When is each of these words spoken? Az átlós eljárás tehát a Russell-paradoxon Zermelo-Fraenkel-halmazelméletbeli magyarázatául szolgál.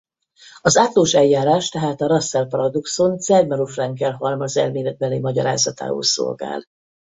Az 0.61 0.77
átlós 0.77 1.13
eljárás 1.13 1.69
tehát 1.69 2.01
a 2.01 2.07
Russell-paradoxon 2.07 3.17
Zermelo-Fraenkel-halmazelméletbeli 3.19 5.19
magyarázatául 5.19 6.03
szolgál. 6.03 6.63